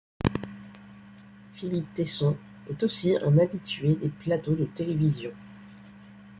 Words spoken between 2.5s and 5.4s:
est aussi un habitué des plateaux de télévision.